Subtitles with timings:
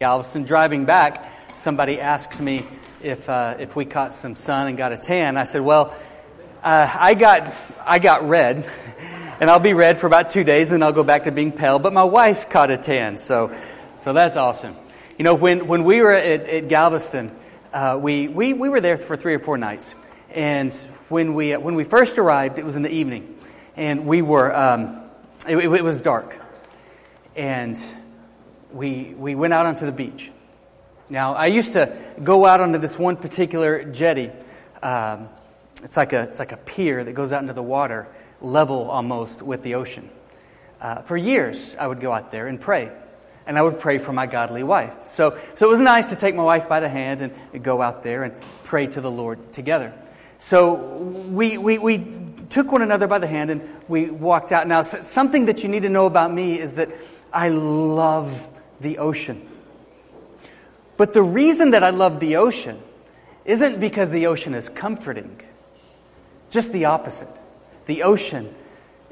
[0.00, 0.44] Galveston.
[0.44, 2.66] Driving back, somebody asked me
[3.02, 5.36] if, uh, if we caught some sun and got a tan.
[5.36, 5.94] I said, well,
[6.62, 7.54] uh, I, got,
[7.84, 8.66] I got red,
[9.40, 11.52] and I'll be red for about two days, and then I'll go back to being
[11.52, 11.78] pale.
[11.78, 13.54] But my wife caught a tan, so,
[13.98, 14.74] so that's awesome.
[15.18, 17.30] You know, when, when we were at, at Galveston,
[17.74, 19.94] uh, we, we, we were there for three or four nights.
[20.30, 20.72] And
[21.10, 23.36] when we, when we first arrived, it was in the evening.
[23.76, 25.02] And we were, um,
[25.46, 26.34] it, it was dark.
[27.36, 27.78] And
[28.72, 30.30] we, we went out onto the beach.
[31.08, 34.30] Now, I used to go out onto this one particular jetty.
[34.82, 35.28] Um,
[35.82, 38.06] it's, like a, it's like a pier that goes out into the water,
[38.40, 40.08] level almost with the ocean.
[40.80, 42.92] Uh, for years, I would go out there and pray.
[43.46, 44.92] And I would pray for my godly wife.
[45.08, 48.04] So, so it was nice to take my wife by the hand and go out
[48.04, 49.92] there and pray to the Lord together.
[50.38, 52.06] So we, we, we
[52.50, 54.68] took one another by the hand and we walked out.
[54.68, 56.90] Now, something that you need to know about me is that
[57.32, 58.48] I love
[58.80, 59.46] the ocean.
[60.96, 62.80] But the reason that I love the ocean
[63.44, 65.40] isn't because the ocean is comforting,
[66.50, 67.28] just the opposite.
[67.86, 68.54] The ocean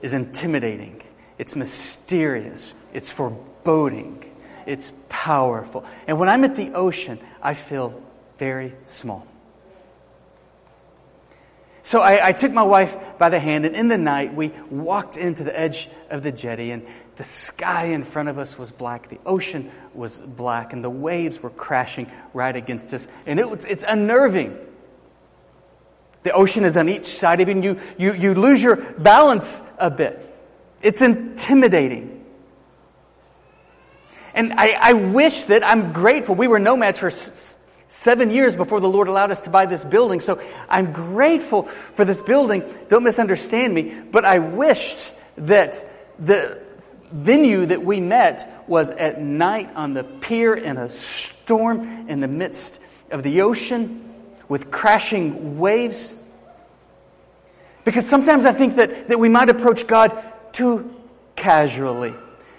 [0.03, 1.03] is intimidating,
[1.39, 4.31] it's mysterious, it's foreboding,
[4.67, 5.85] it's powerful.
[6.07, 8.01] And when I'm at the ocean, I feel
[8.39, 9.27] very small.
[11.83, 15.17] So I, I, took my wife by the hand, and in the night, we walked
[15.17, 16.87] into the edge of the jetty, and
[17.19, 21.43] the sky in front of us was black, the ocean was black, and the waves
[21.43, 23.09] were crashing right against us.
[23.27, 24.57] And it it's unnerving.
[26.23, 29.61] The ocean is on each side of you, and you, you, you lose your balance
[29.79, 30.33] a bit.
[30.81, 32.25] It's intimidating.
[34.33, 36.37] And I, I wish that I'm grateful.
[36.37, 37.11] We were nomads for
[37.89, 40.21] seven years before the Lord allowed us to buy this building.
[40.21, 42.63] So I'm grateful for this building.
[42.89, 44.03] Don't misunderstand me.
[44.09, 45.85] But I wished that
[46.21, 46.68] the
[47.11, 52.29] venue that we met was at night on the pier in a storm in the
[52.29, 54.05] midst of the ocean
[54.49, 56.13] with crashing waves.
[57.85, 60.95] Because sometimes I think that, that we might approach God too
[61.37, 62.15] casually.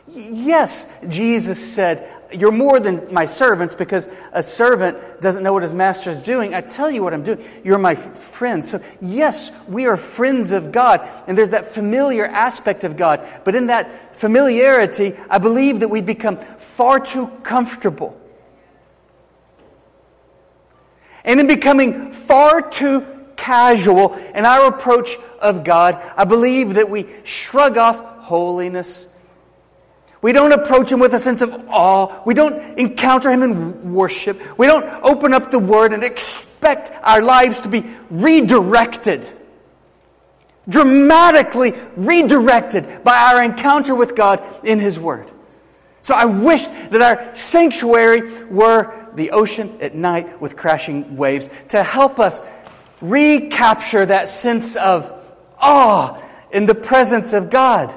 [0.08, 5.74] Yes, Jesus said, You're more than my servants because a servant doesn't know what his
[5.74, 6.54] master is doing.
[6.54, 7.44] I tell you what I'm doing.
[7.64, 8.64] You're my friend.
[8.64, 13.28] So, yes, we are friends of God, and there's that familiar aspect of God.
[13.44, 18.20] But in that familiarity, I believe that we become far too comfortable.
[21.24, 27.08] And in becoming far too casual in our approach of God, I believe that we
[27.24, 29.08] shrug off holiness
[30.22, 32.24] we don't approach Him with a sense of awe.
[32.26, 34.58] We don't encounter Him in worship.
[34.58, 39.26] We don't open up the Word and expect our lives to be redirected.
[40.68, 45.32] Dramatically redirected by our encounter with God in His Word.
[46.02, 51.84] So I wish that our sanctuary were the ocean at night with crashing waves to
[51.84, 52.40] help us
[53.02, 55.12] recapture that sense of
[55.60, 57.94] awe in the presence of God.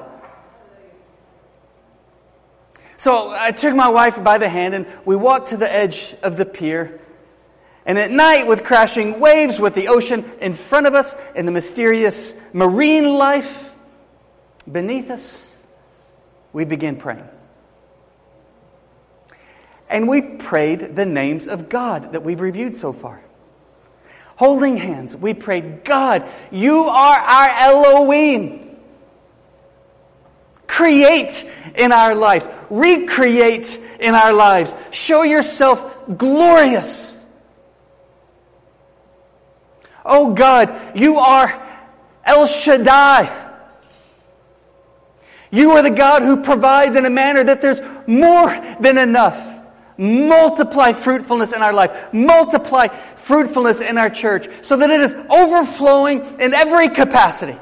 [3.03, 6.37] So I took my wife by the hand and we walked to the edge of
[6.37, 7.01] the pier.
[7.85, 11.51] And at night, with crashing waves, with the ocean in front of us and the
[11.51, 13.75] mysterious marine life
[14.71, 15.53] beneath us,
[16.53, 17.27] we began praying.
[19.89, 23.21] And we prayed the names of God that we've reviewed so far.
[24.37, 28.72] Holding hands, we prayed, God, you are our Elohim.
[30.73, 31.45] Create
[31.75, 32.47] in our lives.
[32.71, 34.73] Recreate in our lives.
[34.89, 37.15] Show yourself glorious.
[40.03, 41.61] Oh God, you are
[42.25, 43.29] El Shaddai.
[45.51, 49.37] You are the God who provides in a manner that there's more than enough.
[49.99, 52.11] Multiply fruitfulness in our life.
[52.11, 57.59] Multiply fruitfulness in our church so that it is overflowing in every capacity.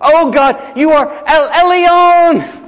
[0.00, 2.60] Oh God, you are El Elyon.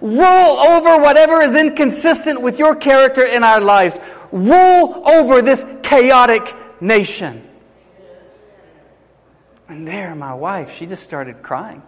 [0.00, 3.98] Rule over whatever is inconsistent with your character in our lives.
[4.30, 7.42] Rule over this chaotic nation.
[9.68, 11.82] And there, my wife, she just started crying.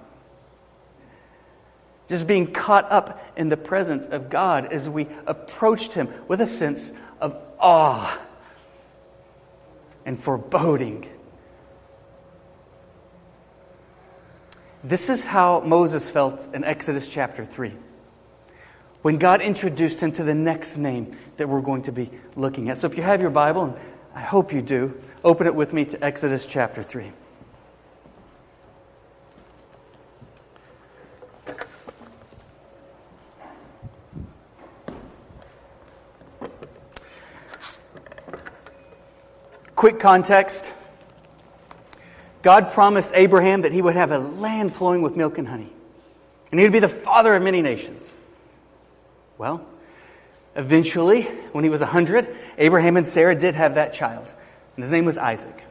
[2.08, 6.46] Just being caught up in the presence of God as we approached Him with a
[6.46, 8.18] sense of awe
[10.06, 11.06] and foreboding
[14.84, 17.72] This is how Moses felt in Exodus chapter 3
[19.02, 22.78] when God introduced him to the next name that we're going to be looking at.
[22.78, 23.74] So if you have your Bible, and
[24.14, 27.12] I hope you do, open it with me to Exodus chapter 3.
[39.74, 40.72] Quick context
[42.42, 45.72] God promised Abraham that he would have a land flowing with milk and honey,
[46.50, 48.12] and he would be the father of many nations.
[49.36, 49.64] Well,
[50.54, 54.32] eventually, when he was 100, Abraham and Sarah did have that child,
[54.76, 55.62] and his name was Isaac.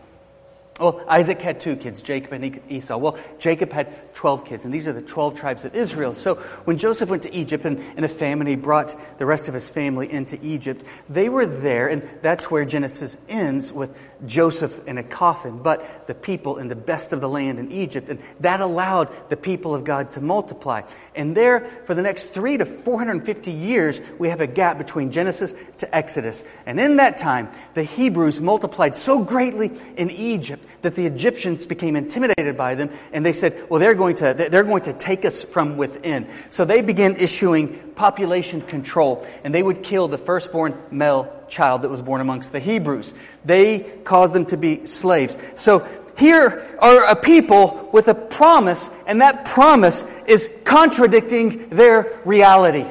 [0.79, 2.97] Well, Isaac had two kids, Jacob and Esau.
[2.97, 6.13] Well, Jacob had 12 kids, and these are the 12 tribes of Israel.
[6.13, 6.35] So
[6.65, 9.69] when Joseph went to Egypt and in a famine, he brought the rest of his
[9.69, 10.83] family into Egypt.
[11.09, 13.97] They were there, and that's where Genesis ends with
[14.27, 18.09] Joseph in a coffin, but the people in the best of the land in Egypt.
[18.09, 20.81] And that allowed the people of God to multiply.
[21.17, 25.53] And there, for the next three to 450 years, we have a gap between Genesis
[25.79, 26.43] to Exodus.
[26.65, 31.95] And in that time, the Hebrews multiplied so greatly in Egypt that the Egyptians became
[31.95, 35.43] intimidated by them, and they said, well, they're going to, they're going to take us
[35.43, 36.27] from within.
[36.49, 41.89] So they began issuing population control, and they would kill the firstborn male child that
[41.89, 43.11] was born amongst the Hebrews.
[43.43, 45.35] They caused them to be slaves.
[45.55, 45.87] So
[46.17, 52.85] here are a people with a promise, and that promise is contradicting their reality.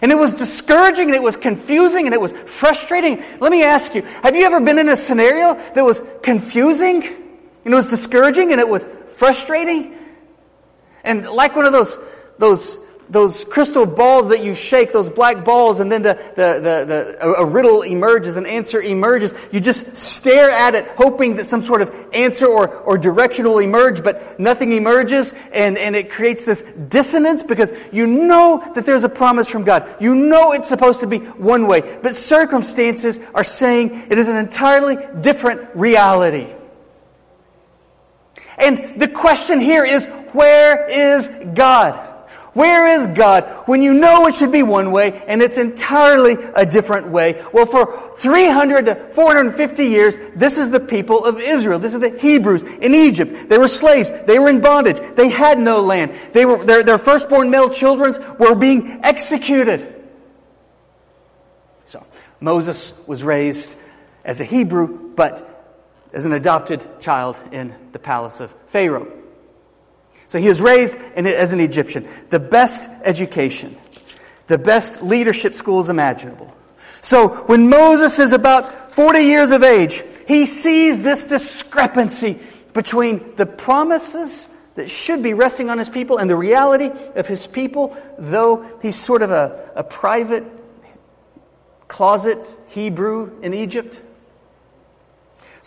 [0.00, 3.22] And it was discouraging and it was confusing and it was frustrating.
[3.40, 7.04] Let me ask you, have you ever been in a scenario that was confusing
[7.64, 9.96] and it was discouraging and it was frustrating?
[11.02, 11.98] And like one of those,
[12.38, 12.78] those
[13.10, 16.84] those crystal balls that you shake, those black balls, and then the, the, the,
[17.18, 19.32] the, a riddle emerges, an answer emerges.
[19.50, 23.60] You just stare at it, hoping that some sort of answer or, or direction will
[23.60, 29.04] emerge, but nothing emerges, and, and it creates this dissonance because you know that there's
[29.04, 29.96] a promise from God.
[30.00, 34.36] You know it's supposed to be one way, but circumstances are saying it is an
[34.36, 36.48] entirely different reality.
[38.58, 42.07] And the question here is, where is God?
[42.54, 46.64] Where is God when you know it should be one way and it's entirely a
[46.64, 47.44] different way?
[47.52, 51.78] Well, for 300 to 450 years, this is the people of Israel.
[51.78, 53.48] This is the Hebrews in Egypt.
[53.48, 54.10] They were slaves.
[54.26, 54.98] They were in bondage.
[55.14, 56.14] They had no land.
[56.32, 59.94] They were, their, their firstborn male children were being executed.
[61.86, 62.04] So,
[62.40, 63.76] Moses was raised
[64.24, 65.44] as a Hebrew, but
[66.12, 69.17] as an adopted child in the palace of Pharaoh.
[70.28, 72.06] So he was raised as an Egyptian.
[72.28, 73.76] The best education,
[74.46, 76.54] the best leadership schools imaginable.
[77.00, 82.38] So when Moses is about 40 years of age, he sees this discrepancy
[82.74, 87.46] between the promises that should be resting on his people and the reality of his
[87.46, 90.44] people, though he's sort of a, a private
[91.88, 93.98] closet Hebrew in Egypt.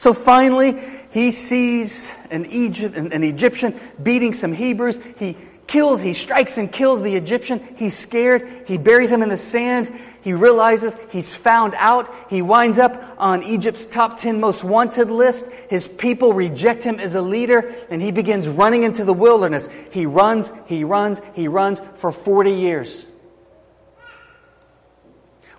[0.01, 0.81] So finally,
[1.11, 4.97] he sees an, Egypt, an Egyptian beating some Hebrews.
[5.19, 5.37] He
[5.67, 7.59] kills, he strikes and kills the Egyptian.
[7.75, 8.63] He's scared.
[8.65, 9.93] He buries him in the sand.
[10.23, 12.11] He realizes he's found out.
[12.31, 15.45] He winds up on Egypt's top 10 most wanted list.
[15.69, 19.69] His people reject him as a leader, and he begins running into the wilderness.
[19.91, 23.05] He runs, he runs, he runs for 40 years.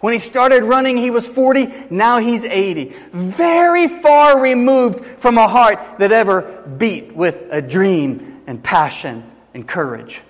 [0.03, 1.87] When he started running, he was 40.
[1.91, 2.93] Now he's 80.
[3.13, 6.43] Very far removed from a heart that ever
[6.77, 9.23] beat with a dream and passion
[9.55, 10.21] and courage.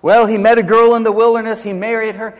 [0.00, 1.60] Well, he met a girl in the wilderness.
[1.60, 2.38] He married her.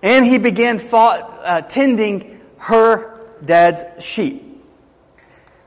[0.00, 4.47] And he began fought, uh, tending her dad's sheep.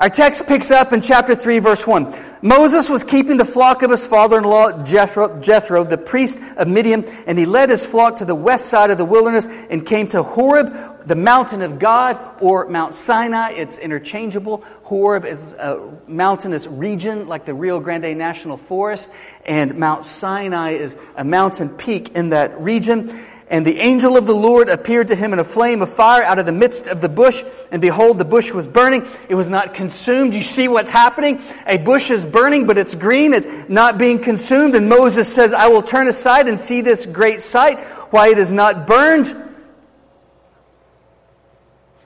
[0.01, 2.15] Our text picks up in chapter 3, verse 1.
[2.41, 7.37] Moses was keeping the flock of his father-in-law Jethro, Jethro, the priest of Midian, and
[7.37, 11.05] he led his flock to the west side of the wilderness and came to Horeb,
[11.05, 13.51] the mountain of God, or Mount Sinai.
[13.51, 14.63] It's interchangeable.
[14.81, 19.07] Horeb is a mountainous region like the Rio Grande National Forest,
[19.45, 23.23] and Mount Sinai is a mountain peak in that region.
[23.51, 26.39] And the angel of the Lord appeared to him in a flame of fire out
[26.39, 27.43] of the midst of the bush.
[27.69, 29.05] And behold, the bush was burning.
[29.27, 30.33] It was not consumed.
[30.33, 31.41] You see what's happening?
[31.67, 33.33] A bush is burning, but it's green.
[33.33, 34.73] It's not being consumed.
[34.73, 37.79] And Moses says, I will turn aside and see this great sight,
[38.11, 39.35] why it is not burned.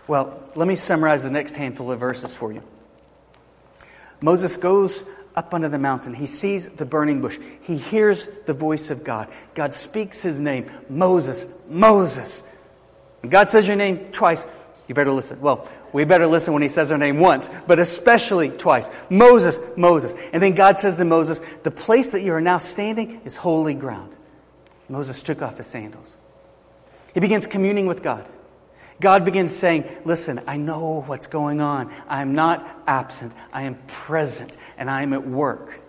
[0.08, 2.64] Well, let me summarize the next handful of verses for you.
[4.20, 5.04] Moses goes
[5.36, 6.13] up under the mountain.
[6.13, 7.38] He sees the burning bush.
[7.62, 9.27] He hears the voice of God.
[9.54, 12.42] God speaks his name, Moses, Moses.
[13.27, 14.46] God says your name twice,
[14.88, 15.42] you better listen.
[15.42, 18.88] Well, we better listen when he says our name once, but especially twice.
[19.10, 20.13] Moses, Moses.
[20.34, 23.74] And then God says to Moses, the place that you are now standing is holy
[23.74, 24.13] ground.
[24.89, 26.15] Moses took off his sandals.
[27.13, 28.25] He begins communing with God.
[29.00, 31.92] God begins saying, Listen, I know what's going on.
[32.08, 33.34] I am not absent.
[33.52, 35.82] I am present and I am at work.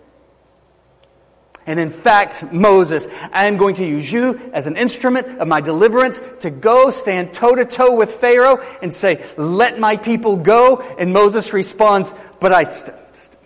[1.65, 5.59] And in fact, Moses, I am going to use you as an instrument of my
[5.59, 10.79] deliverance to go stand toe to toe with Pharaoh and say, let my people go.
[10.79, 13.37] And Moses responds, but I, st- st-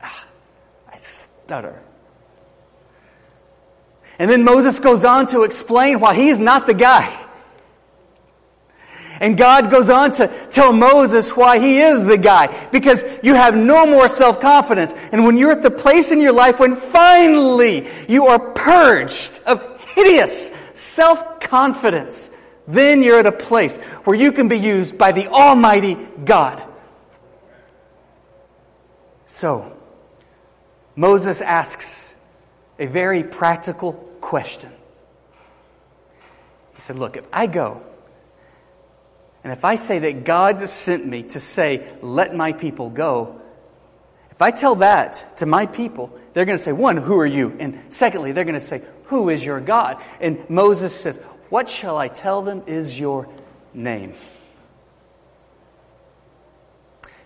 [0.00, 0.24] ah,
[0.92, 1.82] I stutter.
[4.16, 7.23] And then Moses goes on to explain why he's not the guy.
[9.20, 12.68] And God goes on to tell Moses why he is the guy.
[12.70, 14.92] Because you have no more self-confidence.
[15.12, 19.80] And when you're at the place in your life when finally you are purged of
[19.94, 22.30] hideous self-confidence,
[22.66, 26.62] then you're at a place where you can be used by the Almighty God.
[29.26, 29.76] So,
[30.96, 32.12] Moses asks
[32.78, 34.70] a very practical question.
[36.74, 37.82] He said, Look, if I go
[39.44, 43.42] and if I say that God sent me to say, let my people go,
[44.30, 47.54] if I tell that to my people, they're going to say, one, who are you?
[47.60, 50.02] And secondly, they're going to say, who is your God?
[50.18, 51.18] And Moses says,
[51.50, 53.28] what shall I tell them is your
[53.74, 54.14] name?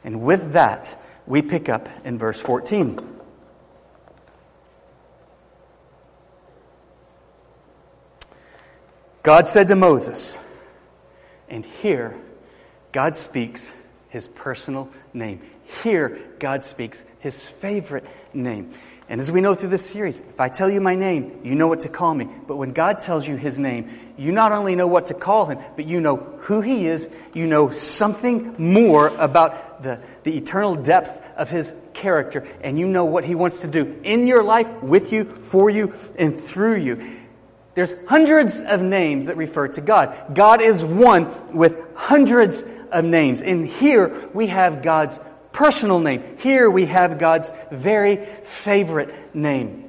[0.02, 2.98] And with that, we pick up in verse 14.
[9.22, 10.38] God said to Moses,
[11.50, 12.16] and here,
[12.92, 13.70] God speaks
[14.08, 15.42] his personal name.
[15.82, 18.72] Here, God speaks his favorite name.
[19.10, 21.66] And as we know through this series, if I tell you my name, you know
[21.66, 22.28] what to call me.
[22.46, 25.58] But when God tells you his name, you not only know what to call him,
[25.76, 27.08] but you know who he is.
[27.32, 32.46] You know something more about the, the eternal depth of his character.
[32.60, 35.94] And you know what he wants to do in your life, with you, for you,
[36.18, 37.18] and through you.
[37.78, 40.34] There's hundreds of names that refer to God.
[40.34, 43.40] God is one with hundreds of names.
[43.40, 45.20] And here we have God's
[45.52, 46.38] personal name.
[46.38, 49.88] Here we have God's very favorite name.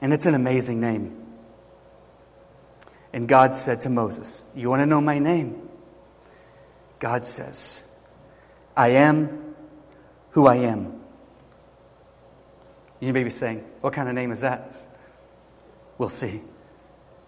[0.00, 1.26] And it's an amazing name.
[3.12, 5.68] And God said to Moses, You want to know my name?
[7.00, 7.84] God says,
[8.74, 9.54] I am
[10.30, 11.00] who I am.
[13.00, 14.72] You may be saying, What kind of name is that?
[15.98, 16.42] We'll see.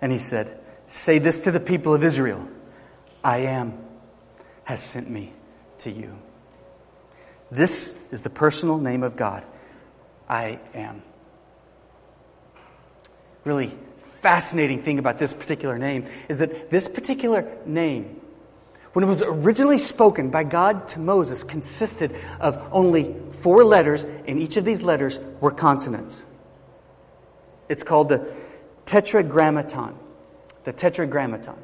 [0.01, 2.49] And he said, Say this to the people of Israel
[3.23, 3.79] I am
[4.65, 5.33] has sent me
[5.79, 6.19] to you.
[7.51, 9.45] This is the personal name of God.
[10.29, 11.03] I am.
[13.45, 13.73] Really
[14.21, 18.21] fascinating thing about this particular name is that this particular name,
[18.93, 24.39] when it was originally spoken by God to Moses, consisted of only four letters, and
[24.39, 26.25] each of these letters were consonants.
[27.69, 28.29] It's called the
[28.89, 29.95] tetragrammaton.
[30.65, 31.57] The tetragrammaton.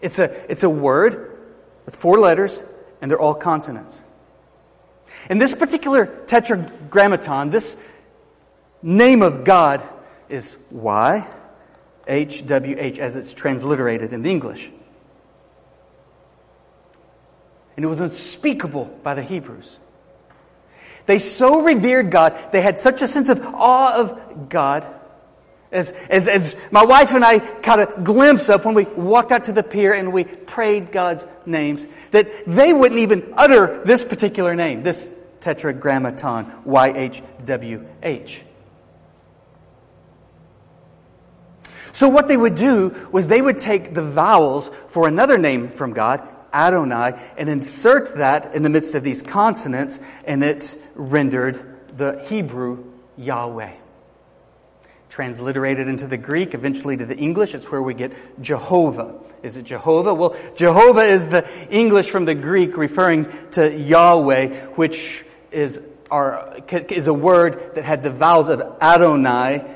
[0.00, 1.38] It's a, it's a word
[1.86, 2.60] with four letters,
[3.00, 4.00] and they're all consonants.
[5.30, 7.76] In this particular tetragrammaton, this
[8.82, 9.82] name of God
[10.28, 11.26] is Y,
[12.08, 14.68] H, W, H, as it's transliterated in the English.
[17.76, 19.78] And it was unspeakable by the Hebrews.
[21.06, 24.86] They so revered God, they had such a sense of awe of God
[25.72, 29.44] as, as, as my wife and I caught a glimpse of when we walked out
[29.44, 34.54] to the pier and we prayed God's names, that they wouldn't even utter this particular
[34.54, 35.10] name, this
[35.40, 38.40] tetragrammaton, YHWH.
[41.94, 45.92] So what they would do was they would take the vowels for another name from
[45.92, 51.60] God, Adonai, and insert that in the midst of these consonants, and it's rendered
[51.96, 53.81] the Hebrew Yahweh
[55.12, 57.54] transliterated into the Greek, eventually to the English.
[57.54, 59.20] It's where we get Jehovah.
[59.42, 60.14] Is it Jehovah?
[60.14, 65.78] Well, Jehovah is the English from the Greek referring to Yahweh, which is,
[66.10, 66.56] our,
[66.88, 69.66] is a word that had the vowels of Adonai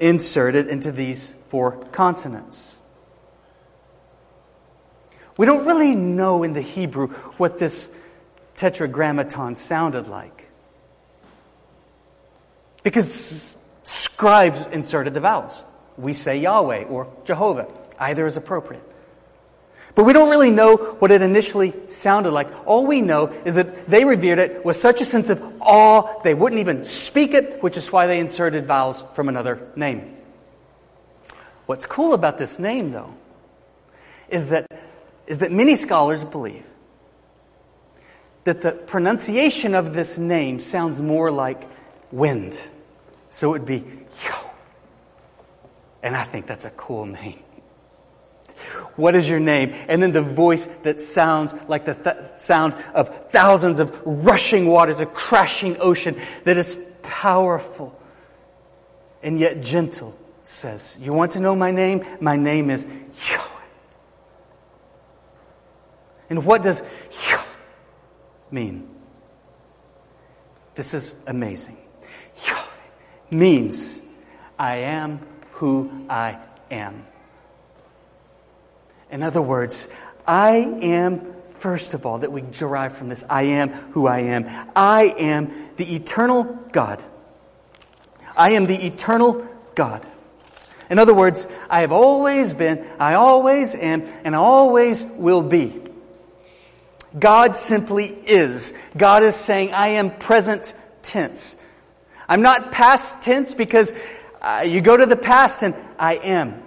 [0.00, 2.74] inserted into these four consonants.
[5.36, 7.90] We don't really know in the Hebrew what this
[8.56, 10.48] tetragrammaton sounded like.
[12.82, 15.62] Because Scribes inserted the vowels.
[15.96, 17.68] We say Yahweh or Jehovah.
[17.98, 18.82] Either is appropriate.
[19.94, 22.48] But we don't really know what it initially sounded like.
[22.66, 26.34] All we know is that they revered it with such a sense of awe, they
[26.34, 30.16] wouldn't even speak it, which is why they inserted vowels from another name.
[31.66, 33.14] What's cool about this name, though,
[34.28, 34.66] is that,
[35.28, 36.64] is that many scholars believe
[38.42, 41.62] that the pronunciation of this name sounds more like
[42.10, 42.58] wind.
[43.34, 43.84] So it would be
[44.24, 44.50] Yo.
[46.04, 47.40] And I think that's a cool name.
[48.94, 49.74] What is your name?
[49.88, 55.00] And then the voice that sounds like the th- sound of thousands of rushing waters,
[55.00, 58.00] a crashing ocean that is powerful
[59.20, 62.04] and yet gentle says, You want to know my name?
[62.20, 63.66] My name is Yahweh.
[66.30, 66.80] And what does
[67.30, 67.42] Yahweh
[68.52, 68.88] mean?
[70.76, 71.78] This is amazing.
[73.30, 74.02] Means
[74.58, 75.20] I am
[75.52, 76.38] who I
[76.70, 77.06] am.
[79.10, 79.88] In other words,
[80.26, 84.70] I am, first of all, that we derive from this I am who I am.
[84.74, 87.02] I am the eternal God.
[88.36, 90.06] I am the eternal God.
[90.90, 95.80] In other words, I have always been, I always am, and always will be.
[97.18, 98.74] God simply is.
[98.96, 101.56] God is saying, I am present tense.
[102.28, 103.92] I'm not past tense because
[104.40, 106.62] uh, you go to the past and I am.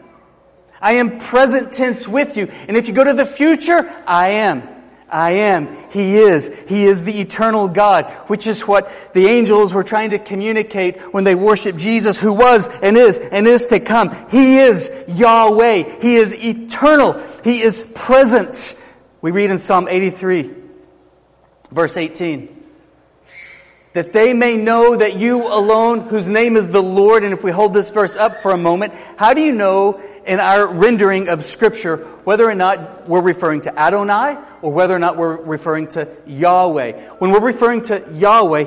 [0.81, 2.47] I am present tense with you.
[2.67, 4.67] And if you go to the future, I am.
[5.09, 5.89] I am.
[5.91, 6.53] He is.
[6.67, 11.23] He is the eternal God, which is what the angels were trying to communicate when
[11.23, 14.15] they worshiped Jesus, who was and is and is to come.
[14.29, 16.01] He is Yahweh.
[16.01, 17.23] He is eternal.
[17.43, 18.75] He is present.
[19.21, 20.53] We read in Psalm 83,
[21.71, 22.56] verse 18
[23.97, 27.49] that they may know that you alone, whose name is the Lord, and if we
[27.49, 31.43] hold this verse up for a moment, how do you know in our rendering of
[31.43, 36.07] Scripture whether or not we're referring to Adonai or whether or not we're referring to
[36.27, 37.15] Yahweh.
[37.15, 38.65] When we're referring to Yahweh,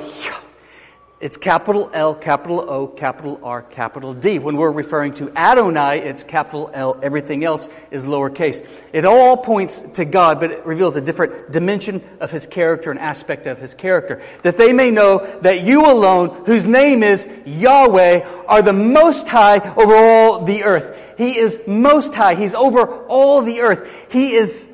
[1.21, 4.39] it's capital L, capital O, capital R, capital D.
[4.39, 6.99] When we're referring to Adonai, it's capital L.
[7.03, 8.65] Everything else is lowercase.
[8.91, 12.99] It all points to God, but it reveals a different dimension of His character and
[12.99, 14.23] aspect of His character.
[14.41, 19.59] That they may know that you alone, whose name is Yahweh, are the most high
[19.75, 20.97] over all the earth.
[21.19, 22.33] He is most high.
[22.33, 24.07] He's over all the earth.
[24.11, 24.67] He is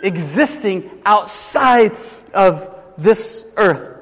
[0.00, 1.96] existing outside
[2.32, 3.95] of this earth.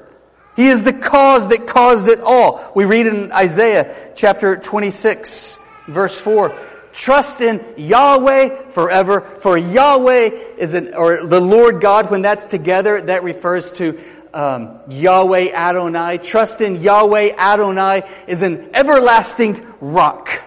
[0.55, 2.71] He is the cause that caused it all.
[2.75, 6.55] We read in Isaiah chapter 26, verse 4.
[6.93, 13.01] Trust in Yahweh forever, for Yahweh is an, or the Lord God, when that's together,
[13.01, 13.99] that refers to
[14.33, 16.19] um, Yahweh Adonai.
[16.19, 20.41] Trust in Yahweh Adonai is an everlasting rock.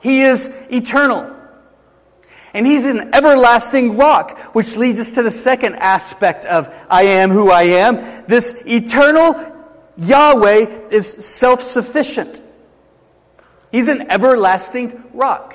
[0.00, 1.36] He is eternal.
[2.52, 7.30] And he's an everlasting rock, which leads us to the second aspect of I am
[7.30, 8.26] who I am.
[8.26, 9.34] This eternal
[9.96, 12.40] Yahweh is self-sufficient.
[13.70, 15.54] He's an everlasting rock.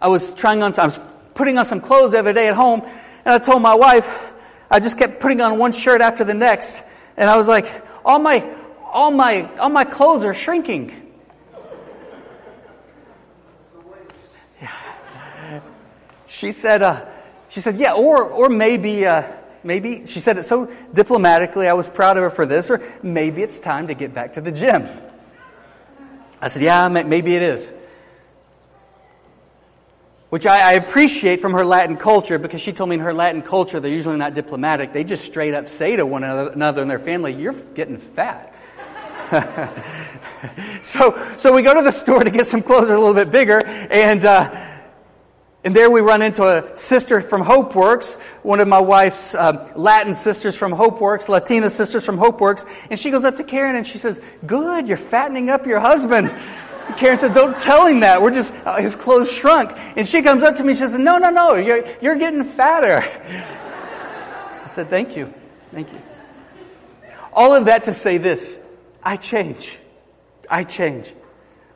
[0.00, 1.00] I was trying on, I was
[1.34, 4.32] putting on some clothes the other day at home, and I told my wife,
[4.70, 6.82] I just kept putting on one shirt after the next,
[7.16, 7.66] and I was like,
[8.04, 8.48] all my,
[8.84, 11.05] all my, all my clothes are shrinking.
[16.26, 17.04] She said, uh,
[17.48, 19.24] she said, yeah, or, or maybe, uh,
[19.62, 23.42] maybe, she said it so diplomatically, I was proud of her for this, or maybe
[23.42, 24.88] it's time to get back to the gym.
[26.40, 27.72] I said, yeah, maybe it is.
[30.28, 33.42] Which I, I, appreciate from her Latin culture because she told me in her Latin
[33.42, 34.92] culture they're usually not diplomatic.
[34.92, 38.52] They just straight up say to one another in their family, You're getting fat.
[40.82, 43.14] so, so we go to the store to get some clothes that are a little
[43.14, 44.75] bit bigger, and uh,
[45.66, 50.14] and there we run into a sister from HopeWorks, one of my wife's um, Latin
[50.14, 52.64] sisters from HopeWorks, Latina sisters from HopeWorks.
[52.88, 56.32] And she goes up to Karen and she says, Good, you're fattening up your husband.
[56.98, 58.22] Karen said, Don't tell him that.
[58.22, 59.72] We're just, uh, his clothes shrunk.
[59.96, 62.44] And she comes up to me and she says, No, no, no, you're, you're getting
[62.44, 62.98] fatter.
[64.62, 65.34] I said, Thank you.
[65.72, 65.98] Thank you.
[67.32, 68.60] All of that to say this
[69.02, 69.76] I change.
[70.48, 71.12] I change.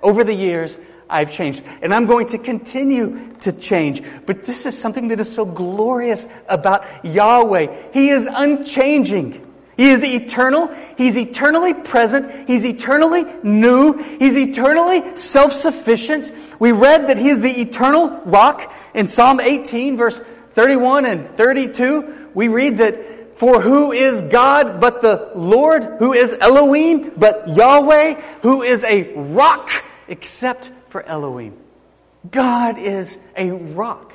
[0.00, 0.79] Over the years,
[1.11, 1.62] I've changed.
[1.83, 4.03] And I'm going to continue to change.
[4.27, 7.92] But this is something that is so glorious about Yahweh.
[7.92, 9.46] He is unchanging.
[9.77, 10.70] He is eternal.
[10.99, 12.49] He's eternally present.
[12.49, 13.94] He's eternally new.
[14.18, 16.31] He's eternally self-sufficient.
[16.59, 20.20] We read that He is the eternal rock in Psalm 18 verse
[20.53, 22.31] 31 and 32.
[22.35, 25.83] We read that for who is God but the Lord?
[25.99, 28.20] Who is Elohim but Yahweh?
[28.42, 29.70] Who is a rock
[30.09, 31.57] except for Elohim.
[32.31, 34.12] God is a rock.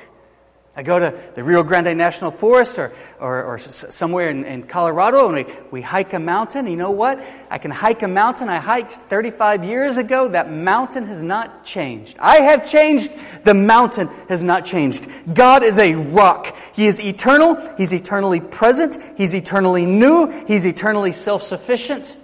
[0.78, 5.26] I go to the Rio Grande National Forest or, or, or somewhere in, in, Colorado
[5.32, 6.66] and we, we hike a mountain.
[6.66, 7.18] You know what?
[7.48, 10.28] I can hike a mountain I hiked 35 years ago.
[10.28, 12.16] That mountain has not changed.
[12.18, 13.10] I have changed.
[13.44, 15.08] The mountain has not changed.
[15.32, 16.54] God is a rock.
[16.74, 17.56] He is eternal.
[17.78, 18.98] He's eternally present.
[19.16, 20.30] He's eternally new.
[20.46, 22.14] He's eternally self-sufficient.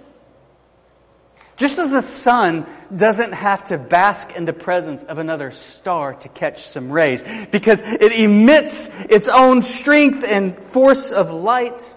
[1.55, 6.29] Just as the sun doesn't have to bask in the presence of another star to
[6.29, 11.87] catch some rays, because it emits its own strength and force of light,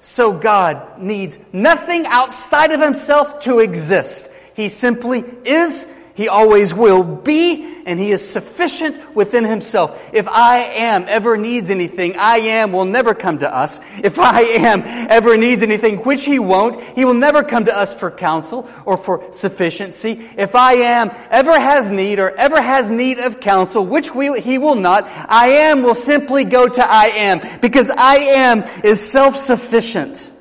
[0.00, 4.28] so God needs nothing outside of himself to exist.
[4.54, 9.98] He simply is he always will be, and He is sufficient within Himself.
[10.12, 13.80] If I am ever needs anything, I am will never come to us.
[14.02, 17.94] If I am ever needs anything, which He won't, He will never come to us
[17.94, 20.28] for counsel or for sufficiency.
[20.36, 24.58] If I am ever has need or ever has need of counsel, which we, He
[24.58, 30.32] will not, I am will simply go to I am, because I am is self-sufficient.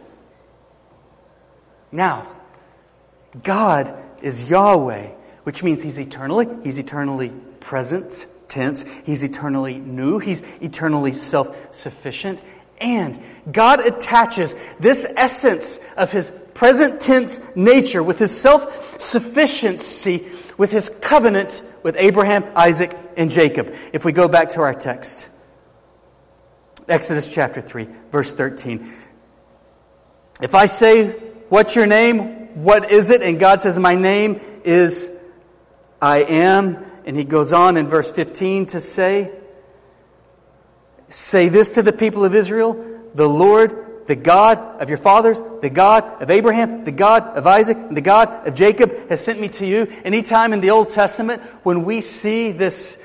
[1.92, 2.28] Now,
[3.44, 5.15] God is Yahweh
[5.46, 7.30] which means he's eternally, he's eternally
[7.62, 12.44] present tense, he's eternally new, he's eternally self-sufficient,
[12.80, 13.18] and
[13.50, 20.26] God attaches this essence of his present tense nature with his self-sufficiency
[20.58, 23.74] with his covenant with Abraham, Isaac, and Jacob.
[23.94, 25.30] If we go back to our text,
[26.88, 28.94] Exodus chapter 3, verse 13.
[30.42, 31.12] If I say,
[31.50, 32.64] What's your name?
[32.64, 33.22] What is it?
[33.22, 35.15] And God says, My name is
[36.06, 36.86] I am.
[37.06, 39.32] And he goes on in verse 15 to say,
[41.10, 42.74] Say this to the people of Israel
[43.16, 47.78] the Lord, the God of your fathers, the God of Abraham, the God of Isaac,
[47.78, 49.88] and the God of Jacob has sent me to you.
[50.04, 53.02] Anytime in the Old Testament when we see this,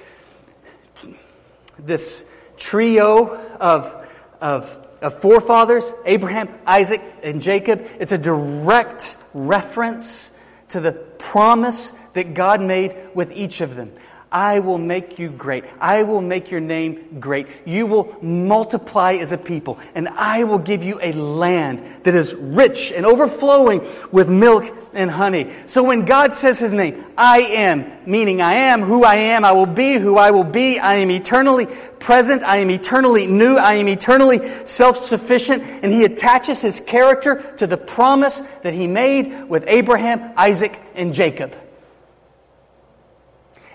[1.79, 4.09] this trio of,
[4.43, 10.31] of, of forefathers, Abraham, Isaac, and Jacob, it's a direct reference
[10.71, 13.93] to the promise that God made with each of them.
[14.33, 15.65] I will make you great.
[15.81, 17.49] I will make your name great.
[17.65, 22.33] You will multiply as a people, and I will give you a land that is
[22.33, 25.53] rich and overflowing with milk and honey.
[25.67, 29.51] So when God says his name, I am, meaning I am who I am, I
[29.51, 31.67] will be who I will be, I am eternally
[31.99, 37.67] present, I am eternally new, I am eternally self-sufficient, and he attaches his character to
[37.67, 41.57] the promise that he made with Abraham, Isaac, and Jacob.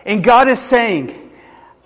[0.06, 1.32] And God is saying,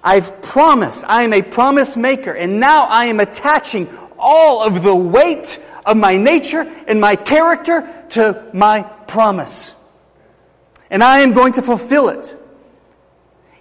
[0.03, 4.95] I've promised, I am a promise maker, and now I am attaching all of the
[4.95, 9.75] weight of my nature and my character to my promise.
[10.89, 12.35] And I am going to fulfill it.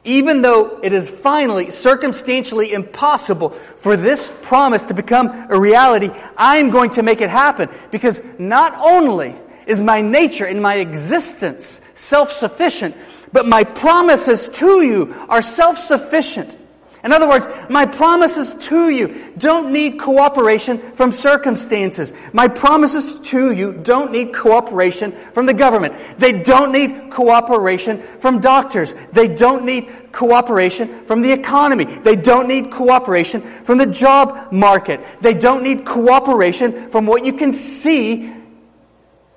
[0.05, 6.59] Even though it is finally circumstantially impossible for this promise to become a reality, I
[6.59, 11.81] am going to make it happen because not only is my nature and my existence
[11.97, 12.97] self-sufficient,
[13.33, 16.57] but my promises to you are self-sufficient.
[17.05, 22.13] In other words, my promises to you don't need cooperation from circumstances.
[22.33, 25.95] My promises to you don't need cooperation from the government.
[26.19, 28.95] They don't need cooperation from doctors.
[29.13, 31.85] They don't need cooperation from the economy.
[31.85, 35.01] They don't need cooperation from the job market.
[35.21, 38.35] They don't need cooperation from what you can see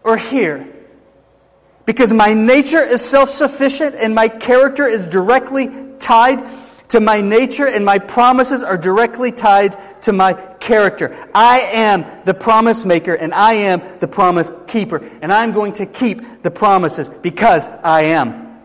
[0.03, 0.67] or hear.
[1.85, 6.43] Because my nature is self-sufficient and my character is directly tied
[6.89, 11.17] to my nature and my promises are directly tied to my character.
[11.33, 14.97] I am the promise maker and I am the promise keeper.
[15.21, 18.59] And I'm going to keep the promises because I am.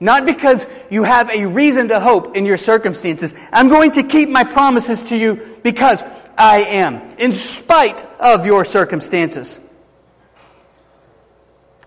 [0.00, 3.34] Not because you have a reason to hope in your circumstances.
[3.52, 6.02] I'm going to keep my promises to you because
[6.36, 9.60] I am, in spite of your circumstances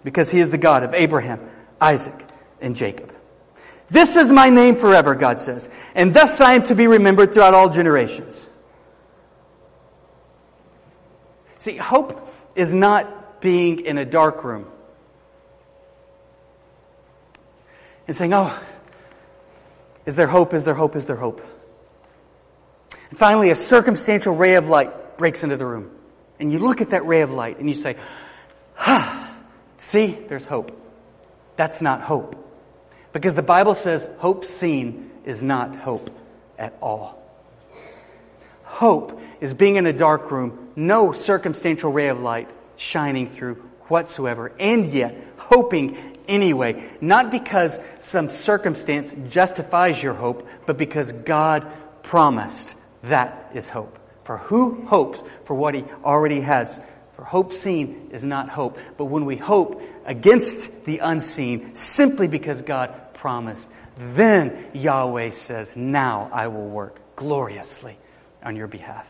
[0.03, 1.39] because he is the God of Abraham,
[1.79, 2.25] Isaac,
[2.61, 3.13] and Jacob.
[3.89, 7.53] This is my name forever, God says, and thus I am to be remembered throughout
[7.53, 8.47] all generations.
[11.57, 14.67] See, hope is not being in a dark room
[18.07, 18.57] and saying, Oh,
[20.05, 20.53] is there hope?
[20.53, 20.95] Is there hope?
[20.95, 21.41] Is there hope?
[23.09, 25.91] And finally, a circumstantial ray of light breaks into the room.
[26.39, 27.95] And you look at that ray of light and you say,
[28.77, 29.32] Ah,
[29.83, 30.71] See, there's hope.
[31.57, 32.35] That's not hope.
[33.11, 36.09] Because the Bible says hope seen is not hope
[36.57, 37.21] at all.
[38.63, 43.55] Hope is being in a dark room, no circumstantial ray of light shining through
[43.87, 51.69] whatsoever, and yet hoping anyway, not because some circumstance justifies your hope, but because God
[52.01, 52.73] promised.
[53.03, 53.99] That is hope.
[54.23, 56.79] For who hopes for what he already has
[57.23, 58.77] for hope seen is not hope.
[58.97, 66.29] But when we hope against the unseen, simply because God promised, then Yahweh says, Now
[66.33, 67.97] I will work gloriously
[68.43, 69.07] on your behalf.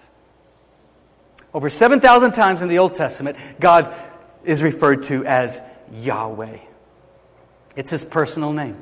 [1.55, 3.95] Over 7,000 times in the Old Testament, God
[4.43, 5.59] is referred to as
[5.91, 6.59] Yahweh.
[7.75, 8.77] It's his personal name,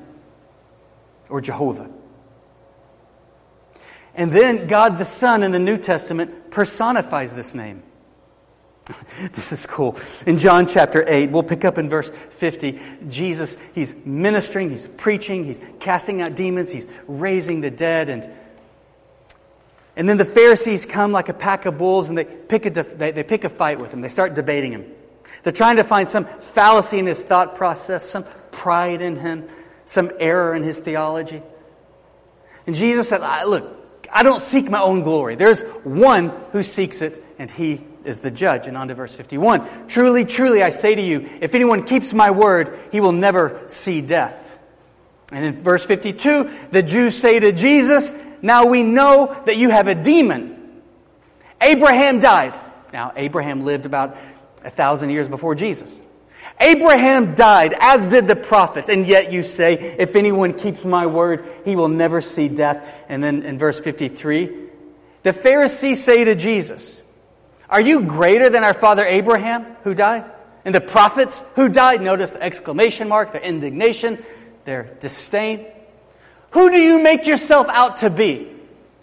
[1.30, 1.90] or Jehovah.
[4.14, 7.84] And then God the Son in the New Testament personifies this name.
[9.34, 9.98] this is cool.
[10.26, 12.80] In John chapter 8, we'll pick up in verse 50.
[13.10, 18.30] Jesus, he's ministering, he's preaching, he's casting out demons, he's raising the dead, and
[19.96, 23.12] and then the Pharisees come like a pack of wolves and they pick a, they,
[23.12, 24.02] they pick a fight with him.
[24.02, 24.86] They start debating him.
[25.44, 29.50] They're trying to find some fallacy in his thought process, some pride in him,
[29.86, 31.42] some error in his theology.
[32.68, 33.78] And Jesus said, Look,
[34.12, 35.36] I don't seek my own glory.
[35.36, 38.68] There's one who seeks it, and he is the judge.
[38.68, 39.88] And on to verse 51.
[39.88, 44.02] Truly, truly, I say to you, if anyone keeps my word, he will never see
[44.02, 44.38] death.
[45.32, 48.12] And in verse 52, the Jews say to Jesus,
[48.42, 50.82] Now we know that you have a demon.
[51.62, 52.60] Abraham died.
[52.92, 54.18] Now, Abraham lived about
[54.64, 56.02] a thousand years before Jesus.
[56.60, 61.46] Abraham died, as did the prophets, and yet you say, if anyone keeps my word,
[61.66, 62.88] he will never see death.
[63.10, 64.70] And then in verse 53,
[65.24, 66.98] the Pharisees say to Jesus,
[67.72, 70.30] Are you greater than our father Abraham, who died?
[70.66, 72.02] And the prophets who died?
[72.02, 74.24] Notice the exclamation mark, their indignation,
[74.66, 75.66] their disdain.
[76.52, 78.52] Who do you make yourself out to be?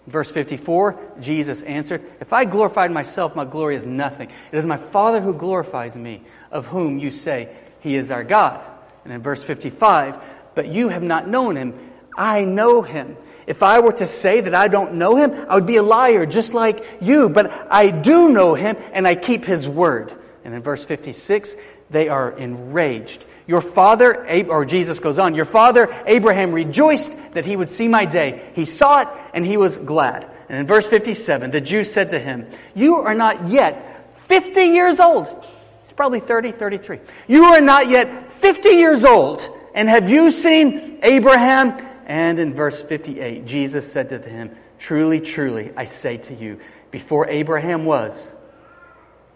[0.05, 4.29] Verse 54, Jesus answered, If I glorified myself, my glory is nothing.
[4.51, 8.61] It is my Father who glorifies me of whom you say he is our God.
[9.03, 10.19] And in verse 55,
[10.55, 11.73] but you have not known him.
[12.17, 13.17] I know him.
[13.49, 16.27] If I were to say that I don't know him, I would be a liar
[16.27, 17.29] just like you.
[17.29, 20.13] But I do know him and I keep his word.
[20.45, 21.55] And in verse 56,
[21.89, 23.25] they are enraged.
[23.47, 28.05] Your father, or Jesus goes on, your father Abraham rejoiced that he would see my
[28.05, 28.51] day.
[28.53, 30.29] He saw it and he was glad.
[30.47, 34.99] And in verse 57, the Jews said to him, You are not yet 50 years
[34.99, 35.47] old
[35.89, 36.99] He's probably 30, 33.
[37.27, 39.41] You are not yet 50 years old,
[39.73, 41.88] and have you seen Abraham?
[42.09, 47.29] And in verse 58, Jesus said to him, Truly, truly, I say to you, before
[47.29, 48.17] Abraham was,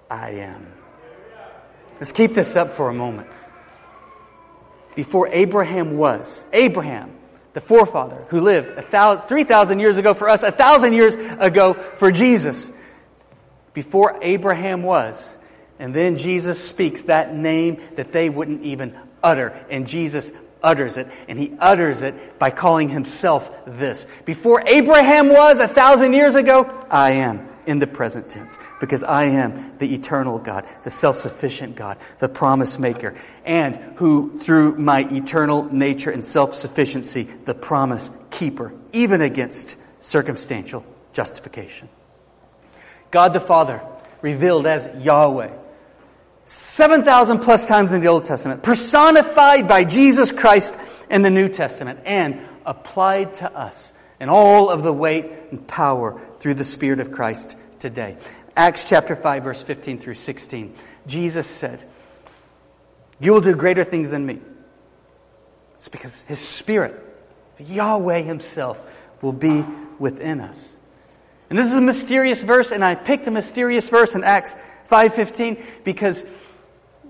[0.10, 0.66] I am.
[2.00, 3.30] Let's keep this up for a moment.
[4.96, 7.16] Before Abraham was, Abraham,
[7.54, 12.72] the forefather who lived 3,000 years ago for us, a thousand years ago for Jesus.
[13.74, 15.32] Before Abraham was,
[15.78, 19.50] and then Jesus speaks that name that they wouldn't even utter.
[19.70, 20.32] And Jesus
[20.64, 21.08] utters it.
[21.28, 24.06] And he utters it by calling himself this.
[24.26, 29.26] Before Abraham was a thousand years ago, I am in the present tense because I
[29.26, 35.08] am the eternal God, the self sufficient God, the promise maker, and who, through my
[35.12, 41.90] eternal nature and self sufficiency, the promise keeper, even against circumstantial justification.
[43.12, 43.82] God the Father,
[44.22, 45.52] revealed as Yahweh,
[46.46, 50.78] 7,000 plus times in the Old Testament, personified by Jesus Christ
[51.10, 56.22] in the New Testament, and applied to us in all of the weight and power
[56.40, 58.18] through the Spirit of Christ today.
[58.56, 60.76] Acts chapter 5, verse 15 through 16.
[61.08, 61.80] Jesus said,
[63.20, 64.40] You will do greater things than me.
[65.76, 66.94] It's because His Spirit,
[67.60, 68.80] Yahweh Himself,
[69.22, 69.66] will be
[70.00, 70.70] within us.
[71.50, 74.56] And this is a mysterious verse, and I picked a mysterious verse in Acts
[74.90, 76.24] 5.15 because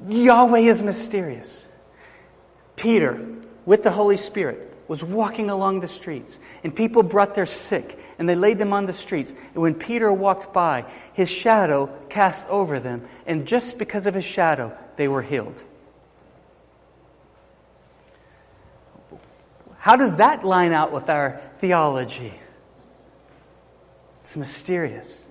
[0.07, 1.65] Yahweh is mysterious.
[2.75, 3.25] Peter,
[3.65, 8.27] with the Holy Spirit, was walking along the streets, and people brought their sick, and
[8.27, 9.33] they laid them on the streets.
[9.53, 14.25] And when Peter walked by, his shadow cast over them, and just because of his
[14.25, 15.63] shadow, they were healed.
[19.77, 22.33] How does that line out with our theology?
[24.21, 25.22] It's mysterious.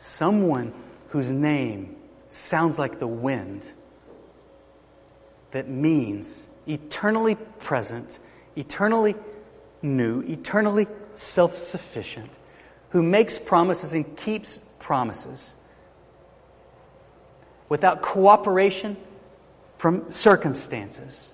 [0.00, 0.72] Someone
[1.08, 1.94] whose name
[2.28, 3.62] sounds like the wind
[5.50, 8.18] that means eternally present,
[8.56, 9.14] eternally
[9.82, 10.86] new, eternally
[11.16, 12.30] self sufficient,
[12.90, 15.54] who makes promises and keeps promises
[17.68, 18.96] without cooperation
[19.76, 21.30] from circumstances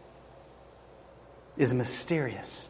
[1.56, 2.68] is mysterious.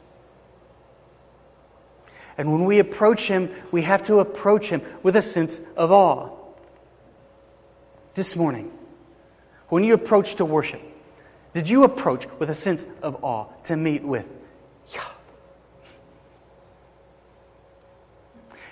[2.38, 6.36] And when we approach Him, we have to approach Him with a sense of awe
[8.16, 8.72] this morning,
[9.68, 10.80] when you approached to worship,
[11.52, 14.26] did you approach with a sense of awe to meet with
[14.94, 15.02] Yah?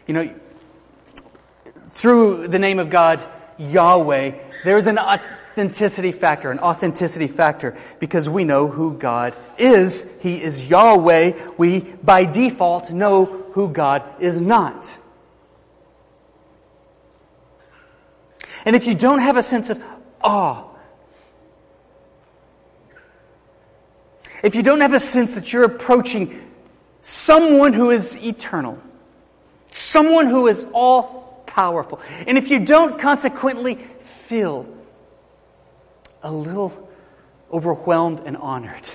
[0.06, 0.34] You know,
[1.88, 3.20] through the name of God,
[3.58, 4.32] Yahweh,
[4.64, 4.98] there is an
[5.54, 10.18] authenticity factor, an authenticity factor, because we know who God is.
[10.20, 11.52] He is Yahweh.
[11.56, 14.98] We, by default, know who God is not.
[18.64, 19.80] And if you don't have a sense of
[20.20, 20.64] awe,
[24.42, 26.50] if you don't have a sense that you're approaching
[27.00, 28.80] someone who is eternal,
[29.70, 34.66] someone who is all powerful, and if you don't consequently feel
[36.24, 36.88] a little
[37.52, 38.88] overwhelmed and honored,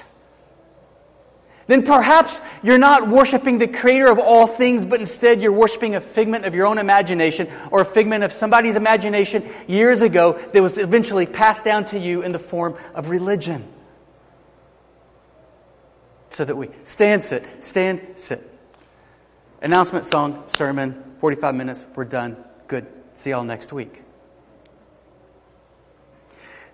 [1.69, 6.01] then perhaps you're not worshiping the creator of all things, but instead you're worshiping a
[6.01, 10.79] figment of your own imagination or a figment of somebody's imagination years ago that was
[10.79, 13.67] eventually passed down to you in the form of religion.
[16.31, 18.41] So that we stand, sit, stand, sit.
[19.61, 22.35] Announcement song, sermon, 45 minutes, we're done.
[22.67, 22.87] Good.
[23.13, 24.01] See y'all next week.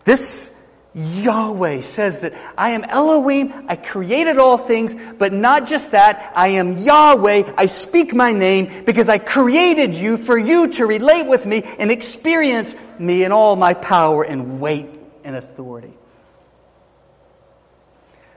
[0.06, 0.56] This
[0.94, 6.50] Yahweh says that I am Elohim, I created all things, but not just that, I
[6.50, 11.46] am Yahweh, I speak my name because I created you for you to relate with
[11.46, 14.88] me and experience me in all my power and weight
[15.26, 15.94] and authority.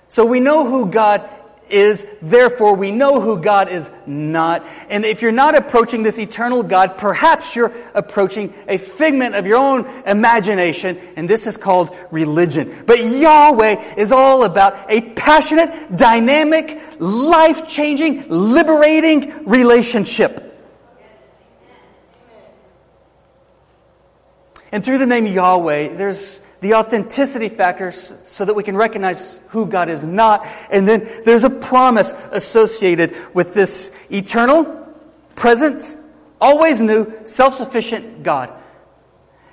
[0.08, 1.30] So we know who God
[1.70, 4.66] is, therefore we know who God is not.
[4.88, 9.58] And if you're not approaching this eternal God, perhaps you're approaching a figment of your
[9.58, 12.84] own imagination, and this is called religion.
[12.86, 20.44] But Yahweh is all about a passionate, dynamic, life-changing, liberating relationship.
[24.70, 29.66] And through the name Yahweh, there's the authenticity factor so that we can recognize who
[29.66, 30.46] God is not.
[30.70, 34.64] And then there's a promise associated with this eternal,
[35.36, 35.96] present,
[36.40, 38.50] always new, self-sufficient God.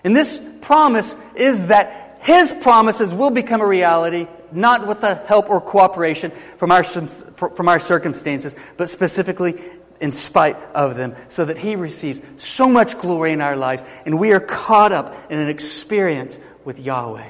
[0.03, 5.49] And this promise is that His promises will become a reality, not with the help
[5.49, 9.61] or cooperation from our, from our circumstances, but specifically
[10.01, 14.19] in spite of them, so that He receives so much glory in our lives, and
[14.19, 17.29] we are caught up in an experience with Yahweh.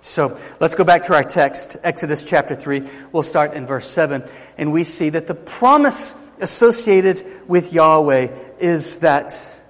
[0.00, 2.88] So let's go back to our text, Exodus chapter 3.
[3.12, 4.24] We'll start in verse 7.
[4.56, 9.60] And we see that the promise associated with Yahweh is that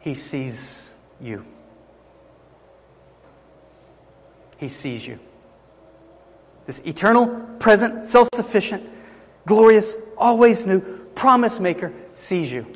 [0.00, 1.44] He sees you.
[4.58, 5.18] He sees you.
[6.64, 7.28] This eternal,
[7.58, 8.82] present, self sufficient,
[9.46, 10.80] glorious, always new
[11.14, 12.66] promise maker sees you.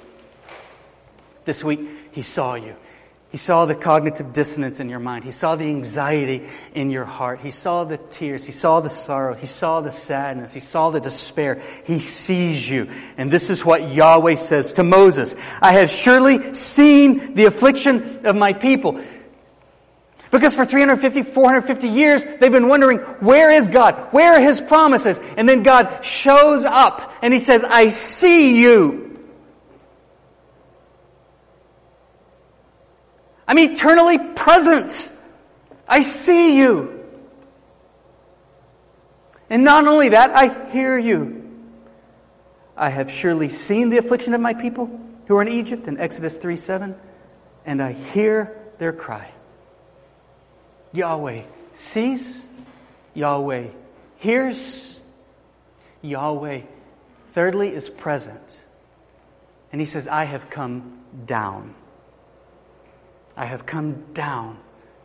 [1.44, 1.80] This week,
[2.12, 2.76] He saw you.
[3.30, 5.22] He saw the cognitive dissonance in your mind.
[5.22, 7.38] He saw the anxiety in your heart.
[7.38, 8.44] He saw the tears.
[8.44, 9.34] He saw the sorrow.
[9.34, 10.52] He saw the sadness.
[10.52, 11.62] He saw the despair.
[11.84, 12.90] He sees you.
[13.16, 15.36] And this is what Yahweh says to Moses.
[15.62, 19.00] I have surely seen the affliction of my people.
[20.32, 23.94] Because for 350, 450 years, they've been wondering, where is God?
[24.12, 25.20] Where are His promises?
[25.36, 29.09] And then God shows up and He says, I see you.
[33.50, 35.10] I'm eternally present.
[35.88, 37.04] I see you.
[39.50, 41.50] And not only that, I hear you.
[42.76, 46.38] I have surely seen the affliction of my people who are in Egypt in Exodus
[46.38, 46.94] 3 7,
[47.66, 49.32] and I hear their cry.
[50.92, 51.42] Yahweh
[51.74, 52.44] sees,
[53.14, 53.66] Yahweh
[54.18, 55.00] hears,
[56.02, 56.60] Yahweh,
[57.32, 58.60] thirdly, is present.
[59.72, 61.74] And he says, I have come down.
[63.36, 64.58] I have come down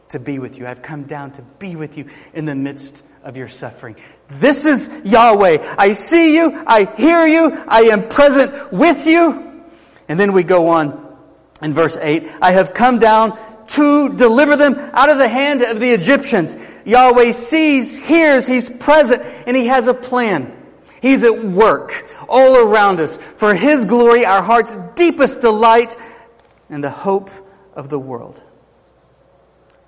[0.09, 0.67] to be with you.
[0.67, 3.95] I've come down to be with you in the midst of your suffering.
[4.29, 5.75] This is Yahweh.
[5.77, 6.63] I see you.
[6.65, 7.63] I hear you.
[7.67, 9.63] I am present with you.
[10.07, 11.17] And then we go on
[11.61, 12.31] in verse 8.
[12.41, 16.55] I have come down to deliver them out of the hand of the Egyptians.
[16.85, 20.55] Yahweh sees, hears, He's present, and He has a plan.
[21.01, 25.97] He's at work all around us for His glory, our heart's deepest delight,
[26.69, 27.31] and the hope
[27.75, 28.41] of the world.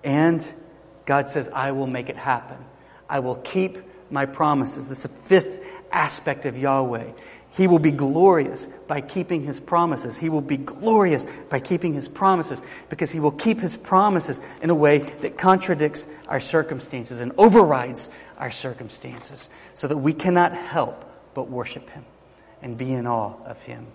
[0.04, 0.45] And
[1.06, 2.58] God says, I will make it happen.
[3.10, 3.78] I will keep
[4.12, 4.88] my promises.
[4.88, 7.12] That's the fifth aspect of Yahweh.
[7.52, 10.17] He will be glorious by keeping his promises.
[10.17, 14.69] He will be glorious by keeping his promises because he will keep his promises in
[14.69, 21.04] a way that contradicts our circumstances and overrides our circumstances so that we cannot help
[21.33, 22.06] but worship him
[22.62, 23.88] and be in awe of him.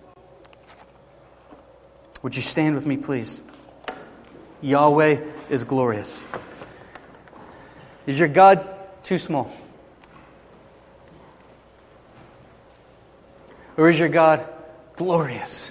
[2.21, 3.41] Would you stand with me, please?
[4.63, 6.23] Yahweh is glorious.
[8.07, 8.67] Is your God
[9.03, 9.51] too small?
[13.75, 14.47] Or is your God
[14.95, 15.69] glorious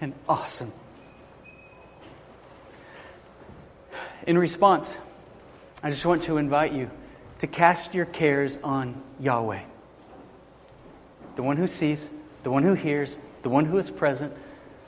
[0.00, 0.72] and awesome?
[4.26, 4.94] In response,
[5.82, 6.90] I just want to invite you
[7.38, 9.62] to cast your cares on Yahweh,
[11.36, 12.10] the one who sees,
[12.42, 14.34] the one who hears, the one who is present,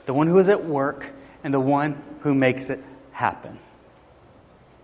[0.05, 1.05] the one who is at work,
[1.43, 2.79] and the one who makes it
[3.11, 3.59] happen.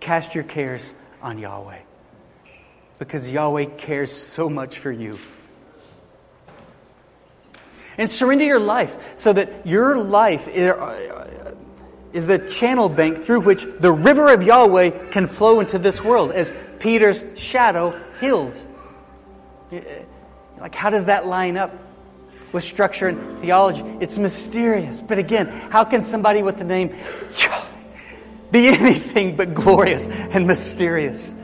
[0.00, 0.92] Cast your cares
[1.22, 1.80] on Yahweh
[2.98, 5.18] because Yahweh cares so much for you.
[7.98, 13.90] And surrender your life so that your life is the channel bank through which the
[13.92, 18.54] river of Yahweh can flow into this world as Peter's shadow healed.
[20.60, 21.72] Like, how does that line up
[22.56, 23.84] with structure and theology?
[24.00, 25.02] It's mysterious.
[25.02, 26.96] But again, how can somebody with the name
[28.50, 31.34] be anything but glorious and mysterious?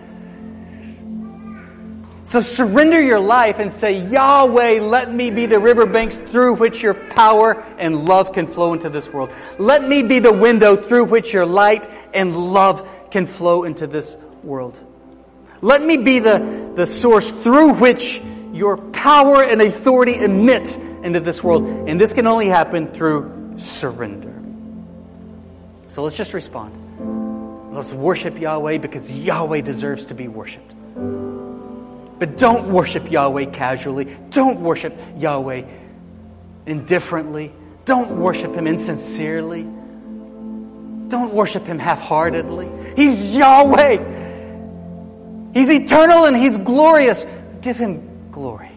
[2.25, 6.95] So surrender your life and say, Yahweh, let me be the riverbanks through which your
[6.95, 9.31] power and love can flow into this world.
[9.59, 14.17] Let me be the window through which your light and love can flow into this
[14.43, 14.81] world.
[15.61, 18.23] Let me be the, the source through which
[18.55, 21.65] your power and authority emit into this world.
[21.89, 24.33] And this can only happen through surrender.
[25.89, 27.75] So let's just respond.
[27.75, 30.73] Let's worship Yahweh because Yahweh deserves to be worshiped.
[32.19, 34.17] But don't worship Yahweh casually.
[34.31, 35.65] Don't worship Yahweh
[36.67, 37.53] indifferently.
[37.85, 39.63] Don't worship Him insincerely.
[39.63, 42.69] Don't worship Him half heartedly.
[42.97, 43.99] He's Yahweh.
[45.55, 47.25] He's eternal and He's glorious.
[47.61, 48.72] Give Him glory.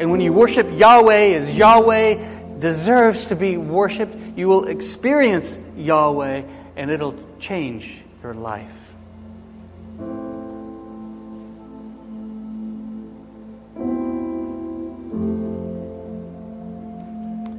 [0.00, 6.42] And when you worship Yahweh as Yahweh deserves to be worshiped, you will experience Yahweh
[6.74, 8.72] and it'll change your life.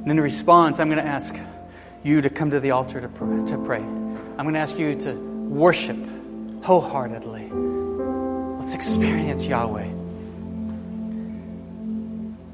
[0.02, 1.32] And in response, I'm going to ask
[2.02, 3.46] you to come to the altar to pray.
[3.52, 3.78] To pray.
[3.78, 5.96] I'm going to ask you to worship
[6.64, 7.50] wholeheartedly.
[8.58, 10.01] Let's experience Yahweh.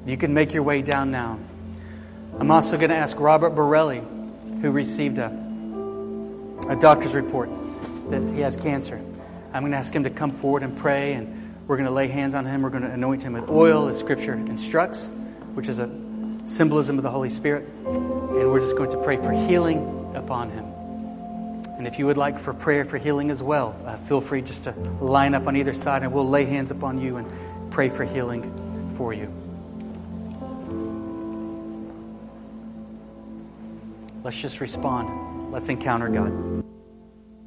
[0.09, 1.38] You can make your way down now.
[2.40, 3.98] I'm also going to ask Robert Borelli,
[4.62, 5.26] who received a,
[6.66, 7.50] a doctor's report
[8.09, 8.98] that he has cancer.
[9.52, 12.09] I'm going to ask him to come forward and pray, and we're going to lay
[12.09, 12.62] hands on him.
[12.62, 15.11] We're going to anoint him with oil, as Scripture instructs,
[15.52, 15.90] which is a
[16.46, 17.68] symbolism of the Holy Spirit.
[17.84, 20.64] And we're just going to pray for healing upon him.
[21.76, 24.64] And if you would like for prayer for healing as well, uh, feel free just
[24.64, 24.70] to
[25.02, 27.30] line up on either side, and we'll lay hands upon you and
[27.70, 29.30] pray for healing for you.
[34.24, 35.52] Let's just respond.
[35.52, 36.64] Let's encounter God.